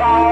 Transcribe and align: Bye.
Bye. 0.00 0.29